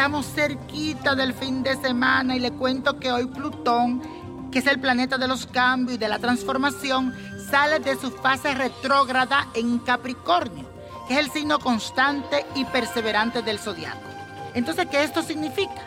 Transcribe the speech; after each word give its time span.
estamos 0.00 0.26
cerquita 0.26 1.14
del 1.14 1.32
fin 1.34 1.62
de 1.62 1.76
semana 1.76 2.36
y 2.36 2.40
le 2.40 2.52
cuento 2.52 2.98
que 2.98 3.12
hoy 3.12 3.26
Plutón, 3.26 4.02
que 4.50 4.58
es 4.58 4.66
el 4.66 4.80
planeta 4.80 5.18
de 5.18 5.28
los 5.28 5.46
cambios 5.46 5.96
y 5.96 5.98
de 5.98 6.08
la 6.08 6.18
transformación, 6.18 7.14
sale 7.50 7.78
de 7.80 7.96
su 7.96 8.10
fase 8.10 8.54
retrógrada 8.54 9.48
en 9.54 9.78
Capricornio, 9.78 10.68
que 11.06 11.14
es 11.14 11.20
el 11.20 11.30
signo 11.30 11.58
constante 11.58 12.46
y 12.54 12.64
perseverante 12.64 13.42
del 13.42 13.58
zodiaco. 13.58 14.00
Entonces, 14.54 14.86
¿qué 14.90 15.04
esto 15.04 15.22
significa? 15.22 15.82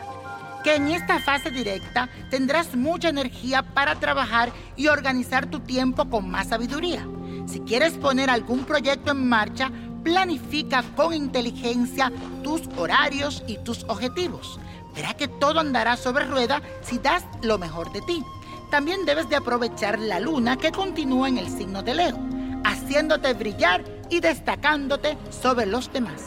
Que 0.62 0.76
en 0.76 0.88
esta 0.88 1.20
fase 1.20 1.50
directa 1.50 2.08
tendrás 2.30 2.74
mucha 2.74 3.08
energía 3.10 3.62
para 3.62 3.96
trabajar 3.96 4.50
y 4.76 4.88
organizar 4.88 5.46
tu 5.46 5.60
tiempo 5.60 6.08
con 6.08 6.30
más 6.30 6.48
sabiduría. 6.48 7.06
Si 7.46 7.60
quieres 7.60 7.92
poner 7.94 8.30
algún 8.30 8.64
proyecto 8.64 9.12
en 9.12 9.28
marcha, 9.28 9.70
planifica 10.04 10.84
con 10.94 11.14
inteligencia 11.14 12.12
tus 12.42 12.62
horarios 12.76 13.42
y 13.46 13.56
tus 13.58 13.84
objetivos. 13.84 14.60
Verá 14.94 15.14
que 15.14 15.26
todo 15.26 15.58
andará 15.58 15.96
sobre 15.96 16.26
rueda 16.26 16.62
si 16.82 16.98
das 16.98 17.24
lo 17.42 17.58
mejor 17.58 17.90
de 17.90 18.02
ti. 18.02 18.22
También 18.70 19.04
debes 19.06 19.28
de 19.28 19.36
aprovechar 19.36 19.98
la 19.98 20.20
luna 20.20 20.56
que 20.56 20.70
continúa 20.70 21.28
en 21.28 21.38
el 21.38 21.48
signo 21.48 21.82
de 21.82 21.94
Leo, 21.94 22.18
haciéndote 22.64 23.32
brillar 23.32 23.84
y 24.10 24.20
destacándote 24.20 25.16
sobre 25.30 25.66
los 25.66 25.92
demás. 25.92 26.22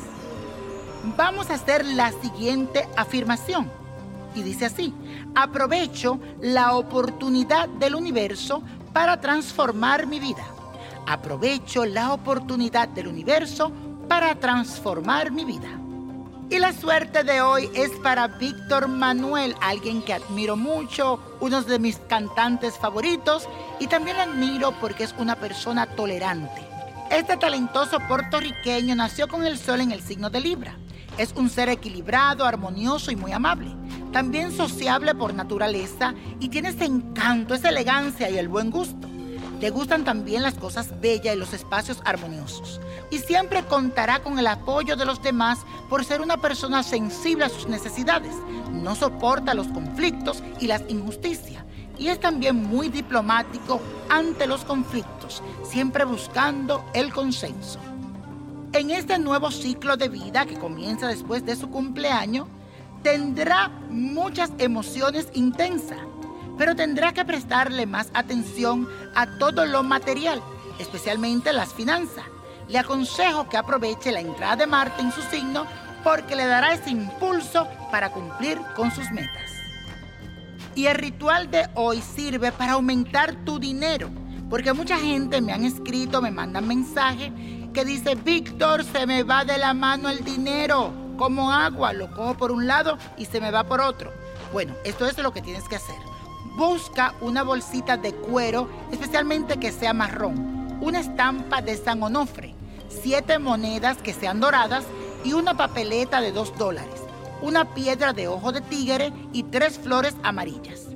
Vamos 1.16 1.50
a 1.50 1.53
hacer 1.53 1.86
la 1.86 2.12
siguiente 2.12 2.88
afirmación. 2.98 3.72
Y 4.36 4.44
dice 4.44 4.66
así, 4.66 4.94
aprovecho 5.36 6.20
la 6.41 6.75
oportunidad 6.75 7.69
del 7.69 7.95
universo 7.95 8.62
para 8.91 9.22
transformar 9.22 10.06
mi 10.06 10.19
vida 10.19 10.56
aprovecho 11.08 11.86
la 11.86 12.13
oportunidad 12.13 12.89
del 12.89 13.08
universo 13.08 13.72
para 14.08 14.36
transformar 14.36 15.31
mi 15.31 15.45
vida. 15.45 15.69
Y 16.50 16.59
la 16.59 16.72
suerte 16.72 17.23
de 17.23 17.41
hoy 17.41 17.69
es 17.73 17.89
para 18.03 18.27
Víctor 18.27 18.88
Manuel, 18.88 19.55
alguien 19.61 20.02
que 20.02 20.13
admiro 20.13 20.55
mucho, 20.55 21.19
uno 21.41 21.61
de 21.61 21.80
mis 21.80 21.97
cantantes 22.08 22.78
favoritos 22.78 23.50
y 23.80 23.88
también 23.88 24.17
admiro 24.17 24.72
porque 24.80 25.03
es 25.03 25.16
una 25.17 25.35
persona 25.35 25.88
tolerante. 25.88 26.61
Este 27.11 27.35
talentoso 27.35 28.00
puertorriqueño 28.08 28.95
nació 28.95 29.28
con 29.28 29.45
el 29.45 29.58
sol 29.58 29.81
en 29.81 29.91
el 29.91 30.02
signo 30.02 30.30
de 30.30 30.39
Libra. 30.39 30.78
Es 31.17 31.33
un 31.35 31.50
ser 31.50 31.67
equilibrado, 31.67 32.45
armonioso 32.45 33.11
y 33.11 33.16
muy 33.16 33.31
amable. 33.33 33.73
También 34.13 34.52
sociable 34.52 35.16
por 35.16 35.33
naturaleza 35.33 36.13
y 36.39 36.47
tiene 36.47 36.69
ese 36.69 36.85
encanto, 36.85 37.55
esa 37.55 37.69
elegancia 37.69 38.30
y 38.30 38.38
el 38.38 38.47
buen 38.47 38.72
gusto. 38.72 39.06
Le 39.59 39.72
gustan 39.72 40.03
también 40.03 40.44
las 40.44 40.53
cosas 40.53 41.00
bellas 41.02 41.36
y 41.36 41.39
los 41.39 41.53
espacios 41.53 42.02
armoniosos. 42.05 42.80
Y 43.09 43.17
siempre 43.19 43.63
contará 43.66 44.19
con 44.19 44.38
el 44.38 44.45
apoyo 44.45 44.95
de 44.95 45.05
los 45.05 45.22
demás 45.22 45.59
por 45.89 46.05
ser 46.05 46.22
una 46.22 46.38
persona 46.38 46.83
sensible 46.83 47.45
a 47.45 47.50
sus 47.50 47.67
necesidades. 47.67 48.35
No 48.72 48.94
soporta 48.95 49.55
los 49.55 49.67
conflictos 49.67 50.44
y 50.59 50.67
las 50.67 50.83
injusticias. 50.89 51.63
Y 51.97 52.09
es 52.09 52.19
también 52.19 52.55
muy 52.55 52.89
diplomático 52.89 53.81
ante 54.09 54.45
los 54.45 54.63
conflictos, 54.63 55.41
siempre 55.63 56.05
buscando 56.05 56.85
el 56.94 57.11
consenso. 57.11 57.80
En 58.73 58.91
este 58.91 59.17
nuevo 59.17 59.50
ciclo 59.50 59.97
de 59.97 60.09
vida 60.09 60.45
que 60.45 60.59
comienza 60.59 61.08
después 61.08 61.44
de 61.44 61.55
su 61.55 61.72
cumpleaños, 61.72 62.47
tendrá 63.02 63.69
muchas 63.89 64.52
emociones 64.59 65.30
intensas 65.33 65.97
pero 66.58 66.75
tendrá 66.75 67.13
que 67.13 67.25
prestarle 67.25 67.86
más 67.86 68.09
atención 68.13 68.88
a 69.16 69.27
todo 69.38 69.66
lo 69.66 69.83
material, 69.83 70.41
especialmente 70.80 71.53
las 71.53 71.73
finanzas. 71.73 72.25
Le 72.68 72.79
aconsejo 72.79 73.47
que 73.47 73.57
aproveche 73.57 74.12
la 74.12 74.19
entrada 74.19 74.57
de 74.57 74.68
Marte 74.68 75.01
en 75.01 75.12
su 75.12 75.22
signo 75.22 75.66
porque 76.03 76.35
le 76.35 76.45
dará 76.45 76.73
ese 76.73 76.90
impulso 76.90 77.68
para 77.91 78.12
cumplir 78.12 78.59
con 78.75 78.91
sus 78.91 79.09
metas. 79.12 79.51
Y 80.75 80.88
el 80.88 80.95
ritual 80.95 81.50
de 81.50 81.68
hoy 81.75 82.01
sirve 82.01 82.51
para 82.51 82.74
aumentar 82.74 83.34
tu 83.45 83.59
dinero, 83.59 84.09
porque 84.50 84.74
mucha 84.74 84.97
gente 84.97 85.41
me 85.41 85.53
han 85.53 85.63
escrito, 85.63 86.22
me 86.22 86.31
mandan 86.31 86.68
mensajes 86.68 87.31
que 87.74 87.85
dice, 87.85 88.16
Víctor, 88.16 88.84
se 88.84 89.06
me 89.06 89.24
va 89.24 89.44
de 89.44 89.57
la 89.57 89.74
mano 89.74 90.09
el 90.09 90.24
dinero, 90.24 90.94
como 91.18 91.51
agua, 91.51 91.94
lo 91.94 92.12
cojo 92.12 92.35
por 92.35 92.51
un 92.51 92.68
lado 92.68 92.97
y 93.18 93.25
se 93.25 93.41
me 93.41 93.50
va 93.50 93.63
por 93.63 93.81
otro. 93.81 94.12
Bueno, 94.53 94.75
esto 94.84 95.07
es 95.07 95.18
lo 95.18 95.34
que 95.34 95.41
tienes 95.41 95.68
que 95.68 95.78
hacer 95.78 96.16
Busca 96.56 97.14
una 97.22 97.44
bolsita 97.44 97.98
de 97.98 98.14
cuero, 98.14 98.70
especialmente 98.92 99.59
que 99.59 99.72
sea 99.72 99.94
marrón, 99.94 100.78
una 100.81 101.00
estampa 101.00 101.62
de 101.62 101.78
San 101.78 102.02
Onofre, 102.02 102.56
siete 102.90 103.40
monedas 103.40 103.98
que 103.98 104.14
sean 104.14 104.40
doradas 104.40 104.86
y 105.24 105.34
una 105.34 105.56
papeleta 105.56 106.22
de 106.22 106.31
dos 106.31 106.58
dólares, 106.58 107.02
una 107.42 107.74
piedra 107.74 108.14
de 108.14 108.28
ojo 108.28 108.52
de 108.52 108.62
tigre 108.62 109.14
y 109.34 109.44
tres 109.44 109.78
flores 109.78 110.16
amarillas. 110.24 110.88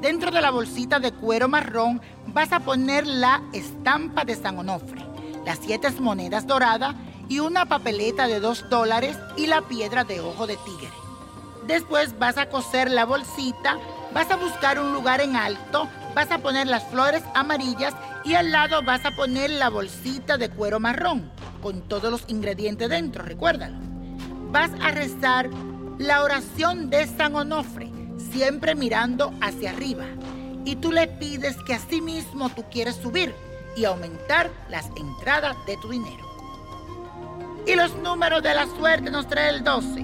Dentro 0.00 0.30
de 0.30 0.40
la 0.40 0.50
bolsita 0.50 1.00
de 1.00 1.12
cuero 1.12 1.48
marrón 1.48 2.00
vas 2.26 2.52
a 2.52 2.60
poner 2.60 3.06
la 3.06 3.42
estampa 3.52 4.24
de 4.24 4.36
San 4.36 4.58
Onofre, 4.58 5.04
las 5.44 5.58
siete 5.58 5.90
monedas 5.92 6.46
doradas 6.46 6.94
y 7.28 7.40
una 7.40 7.66
papeleta 7.66 8.26
de 8.26 8.40
dos 8.40 8.68
dólares 8.68 9.18
y 9.36 9.46
la 9.46 9.62
piedra 9.62 10.04
de 10.04 10.20
ojo 10.20 10.46
de 10.46 10.56
tigre. 10.58 10.92
Después 11.66 12.18
vas 12.18 12.36
a 12.36 12.50
coser 12.50 12.90
la 12.90 13.06
bolsita 13.06 13.78
Vas 14.14 14.30
a 14.30 14.36
buscar 14.36 14.78
un 14.78 14.92
lugar 14.92 15.20
en 15.20 15.34
alto, 15.34 15.88
vas 16.14 16.30
a 16.30 16.38
poner 16.38 16.68
las 16.68 16.84
flores 16.84 17.24
amarillas 17.34 17.94
y 18.24 18.34
al 18.34 18.52
lado 18.52 18.80
vas 18.84 19.04
a 19.04 19.10
poner 19.10 19.50
la 19.50 19.68
bolsita 19.68 20.38
de 20.38 20.50
cuero 20.50 20.78
marrón 20.78 21.32
con 21.60 21.82
todos 21.82 22.12
los 22.12 22.24
ingredientes 22.28 22.88
dentro, 22.88 23.24
recuérdalo. 23.24 23.76
Vas 24.52 24.70
a 24.80 24.92
rezar 24.92 25.50
la 25.98 26.22
oración 26.22 26.90
de 26.90 27.08
San 27.08 27.34
Onofre, 27.34 27.90
siempre 28.30 28.76
mirando 28.76 29.34
hacia 29.40 29.70
arriba. 29.70 30.04
Y 30.64 30.76
tú 30.76 30.92
le 30.92 31.08
pides 31.08 31.56
que 31.66 31.74
así 31.74 32.00
mismo 32.00 32.50
tú 32.50 32.64
quieres 32.70 32.94
subir 32.94 33.34
y 33.76 33.84
aumentar 33.84 34.48
las 34.68 34.86
entradas 34.96 35.56
de 35.66 35.76
tu 35.78 35.88
dinero. 35.88 36.24
Y 37.66 37.74
los 37.74 37.94
números 37.96 38.42
de 38.42 38.54
la 38.54 38.66
suerte 38.66 39.10
nos 39.10 39.26
trae 39.26 39.50
el 39.50 39.64
12, 39.64 40.03